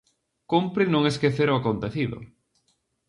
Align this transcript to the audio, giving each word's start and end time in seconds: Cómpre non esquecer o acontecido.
Cómpre 0.51 0.83
non 0.93 1.03
esquecer 1.11 1.47
o 1.49 1.57
acontecido. 1.61 2.17